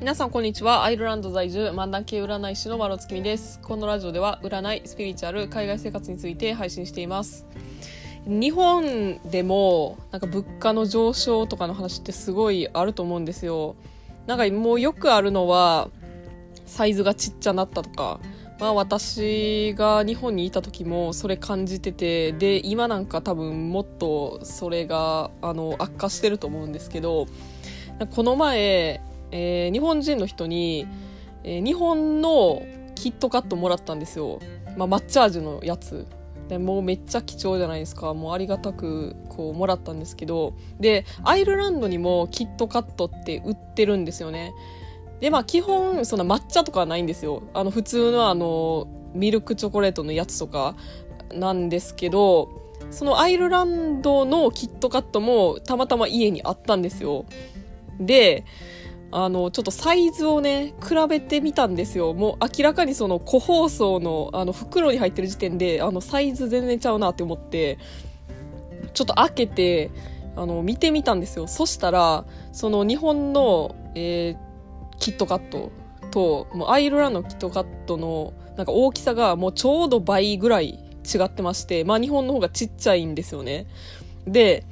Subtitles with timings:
[0.00, 0.82] 皆さんこんにちは。
[0.82, 3.60] アイルランド在住漫談系占い師のマロツキミです。
[3.60, 7.44] このラジオでは占いスピリチュアル海外生活について配信しています。
[8.24, 13.76] 日本でもなんか物価の上昇とかの話ってすごいあると思うんですよ。
[14.26, 15.90] なんかもうよくあるのは
[16.64, 18.20] サイズがちっちゃなったとか。
[18.58, 27.26] まあ私が日本にいた時もそれ感じててで今なんか多分もっとそれがあの悪化してると思うんですけど
[28.10, 29.00] この前
[29.32, 30.86] えー、日本人の人に、
[31.44, 32.62] えー、日本の
[32.94, 34.40] キットカットもらったんですよ、
[34.76, 36.06] まあ、抹茶味のやつ。
[36.48, 38.12] でもうめっちゃ貴重じゃないですか。
[38.12, 40.54] もうありがたくこうもらったんですけど。
[40.80, 44.52] でアイルランドにもキットカットって売ってるんですよね。
[45.20, 47.44] でまあ基本そん抹茶とかはないんですよ。
[47.54, 50.74] あの普通のあのミルクチョコレートのやつとか
[51.32, 52.48] なんですけど
[52.90, 57.26] そのアイルランドのキットカットもたまたま家にあったんですよ。
[58.00, 58.44] で
[59.12, 62.14] あの、ちょっとサイズをね、比べてみたんですよ。
[62.14, 67.78] もう明らかにその個包装のあの袋に入ってる時点で、あのサイズ全然ちゃうなって思って、
[68.94, 69.90] ちょっと開けて、
[70.36, 71.46] あの、見てみたんですよ。
[71.48, 75.72] そしたら、その日本の、えー、キットカット
[76.10, 83.66] と、もうアイルランドのキットカットのなんか大きさがもうちょうど倍ぐらい違ってまして、まあ日本の方がちっちゃいんですよね。
[84.26, 84.64] で、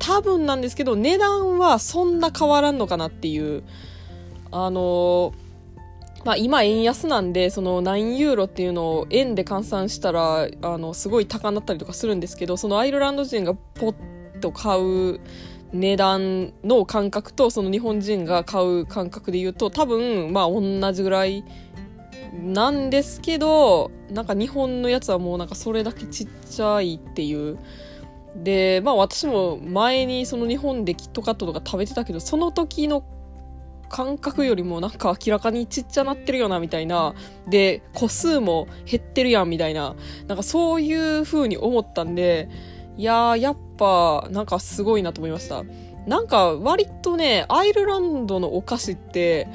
[0.00, 3.62] 多分なんですけど、値段はそんな変わらんのかなっていう、
[4.50, 5.32] あの
[6.24, 15.20] まあ、今円安なんで、その何ユーロっていうのを円で換算したら、あの、すごい高なったりとかするんですけど、そのアイルランド人がポッと買う
[15.72, 21.42] 値段の感覚と、その日本人が買う感覚で言うと、多分、まあ同じぐらい
[22.34, 27.58] なんですけど、なんか日本のやつはもうなんかそれだけちっちゃいっていう、
[28.36, 33.04] で、まあ私も前にその日本でキットカットとか食べてたけど、その時の
[33.88, 37.14] 感覚よりもなんか明らかにちっちゃなってるよなみたいな。
[37.48, 39.96] で、個数も減ってるやんみたいな。
[40.28, 42.48] なんかそういう風に思ったんで、
[42.96, 45.64] いや、やっぱなんかすごいなと思いました。
[46.06, 49.48] なんか割とね、アイルランドのお菓子って、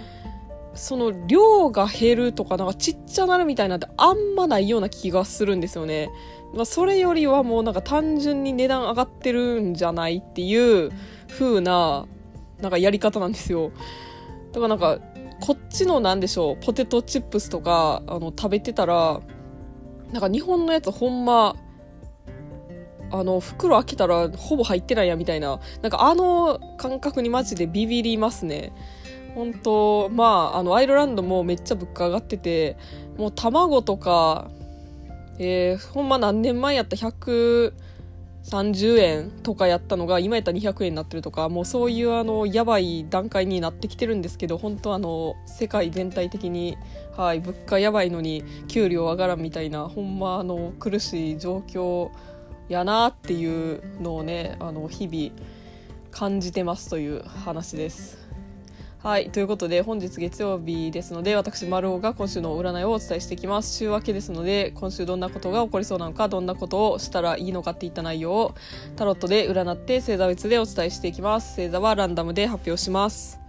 [0.74, 6.09] その量が減るとかなんかちっちゃなるみたいなんてあんまないような気がするんですよね。
[6.55, 10.91] ま、それよりはもうなんか単純に値段上がってるんじゃないっていう
[11.29, 12.05] 風な、
[12.61, 13.71] なんかやり方なんですよ。
[14.53, 14.99] だからなんか、
[15.41, 19.19] こっちのなんでしょう、ポテトチップスとか、あの、食べてたら、
[20.11, 21.55] なんか日本のやつほんま、
[23.11, 28.72] あの、袋開けたらほぼ入ってないやみたいな、なんかあの感覚にマジでビビりますね。
[29.35, 32.77] 本当まあ、あの、アイルランドもめっちゃ物価上がってて、
[33.17, 34.49] もう卵とか、
[35.38, 46.78] えー、ほんま何年前やった？130円とかやったのが今やったら200円になってるとかもうそういうあのやばい段階になってきてるんですけど本当あの世界全体的に、
[47.18, 52.12] はい、物価やばいのに給料上がらんみたいなほんまあの苦しい状況
[52.69, 55.31] やなっていうのをねあの日々
[56.12, 58.25] 感じてますという話です。
[59.05, 59.29] はい。
[59.29, 63.77] ということで、本日月曜日ですので、私、丸尾が今週の占いをお伝えしていきます。
[63.77, 68.55] 週明けですので、今週どんなことが起こりそうなのか、どんなことをしたらいいのかっていった内容を、
[68.95, 71.55] タロットで占って、星座別でお伝えしていきます。
[71.55, 73.39] 星座はランダムで発表します。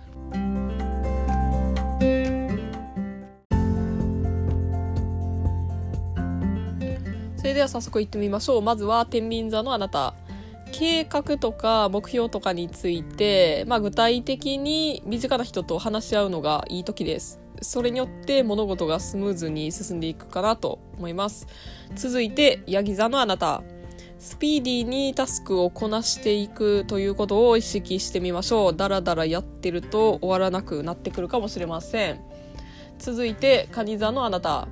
[7.38, 8.60] それでは早速いってみましょう。
[8.60, 10.12] まずは、天秤座のあなた。
[10.72, 17.40] 計画とか目標とかについて、まあ、具体的に身近な人と話し合うのがいい時です。
[17.62, 21.46] それによって物事がスムーズに進んでいくかなと思います。
[21.94, 23.62] 続いて、ヤギ座のあなた。
[24.18, 28.76] スピーディーにタスクをこなしていくということを意識してみましょう。
[28.76, 32.20] だらだらやってると終わらなくなってくるかもしれません。
[32.98, 34.68] 続いて、カニ座のあなた。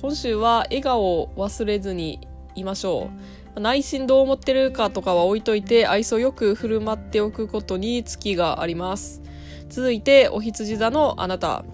[0.00, 2.20] 今週は笑顔を忘れずに
[2.54, 3.37] いましょう。
[3.60, 9.22] 内心どう思ってるかとかは置いといて愛想よく振る舞っておくことに月があります。
[9.68, 11.64] 続いてお羊座のあなた。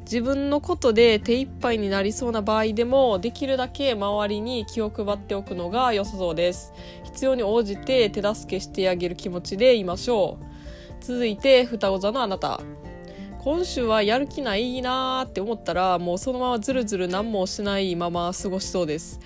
[0.00, 6.72] 自分のことで手一杯になりそうな場合でもできるだけ周りに気を配っておくのが良さそうです。
[7.04, 10.44] 必要に応じて手助けしてあげる気持ちでいましょう。
[11.00, 12.60] 続いて双子座のあなた。
[13.48, 19.20] 今週はやる気ないなーって思ったらもうそのままずるずる何もしないまま過ごしそうです。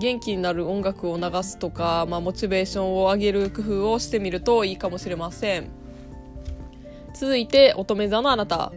[0.00, 5.70] 元気になる音楽を流すとか、まあ、モチベーションを上げる工夫をしてみるといいかもしれません。
[7.14, 8.72] 続いて乙女座のあなた。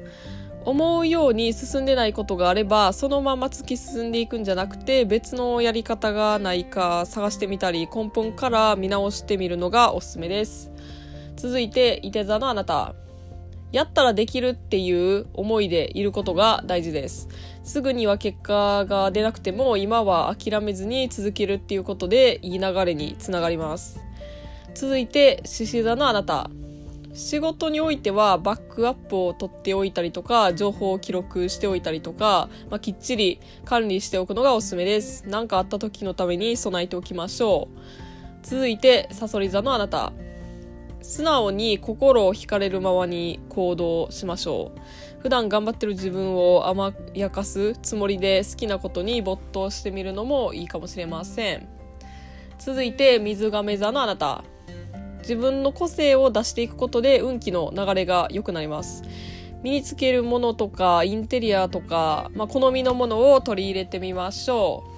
[0.63, 10.71] 思うように進んでないことがあればそのまま突き進んでいくんじゃなくて別のやり方がないか探してみたり根本から見直してみるのがおすすめです。
[11.35, 12.93] 続いて伊手座のあなた。
[13.73, 17.27] やったらできるっていう思いでいることが大事です。
[17.63, 23.99] すぐには結果が出なくても今は諦めずに続けるっていうことでいい流れにつながります。
[24.75, 26.49] 続いて、獅子座のあなた。
[27.15, 35.23] 仕事においてはバックアップを取っておいたりとか、情報を記録しておいたりとか、まあ、きっちり管理しておくのがおすすめです。
[35.27, 37.79] 何かあった時のために備えておきましょう。
[38.43, 40.13] 続いて、サソリ座のあなた。
[41.03, 44.79] 素直に心を惹かれるままに行動しましょう。
[45.21, 51.67] 普段頑張ってる自分を甘やかすつもりで好きなことに没頭してみるのもいいかもしれません。
[52.57, 54.44] 続いて、水亀座のあなた。
[55.19, 59.03] 自分の個性を出していくことで運気の流れが良くなります。
[59.61, 64.94] 身につけるものとかインテリアとか、まあ、好みのものを取り入れてみましょう。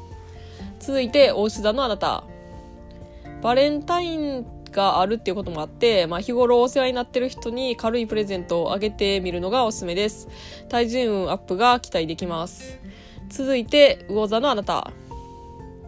[0.80, 2.24] 続いて、大牛座のあなた。
[3.42, 10.28] バレンタインがあるっていうこともあって、まあ、日頃お世話になってる人に軽いプレゼントをあげてみるのがおすすめです。
[10.70, 12.78] 対人運アップが期待できます。
[13.30, 14.92] 続いて、魚座のあなた。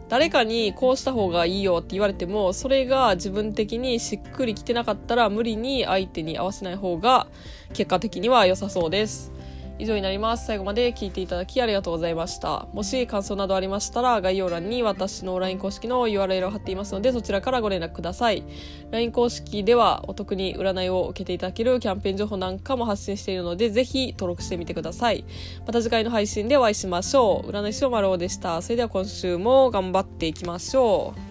[0.10, 7.28] 誰かにこうした方がいいよって言われても、それが自分的にしっくりきてなかったら無理に相手に合わせない方が
[7.74, 9.34] 結果的には良さそうです。
[9.80, 10.46] 以上になります。
[10.46, 12.68] 最後まで聞いていただきありがとうございました。
[12.74, 18.44] もし感想などありましたら、概要欄に私の LINE 公式の URL を貼っていますので、そちらからご連絡ください。
[18.92, 25.26] LINE 公式ではお得に占いを受けていただけるキャンペーン情報なんかも発信しているので、ぜひ登録してみてください。
[25.66, 27.50] また次回の配信でお会いしましょう。
[27.50, 28.62] 占い師の丸尾でした。
[28.62, 31.27] それでは今週も頑張っていきましょう。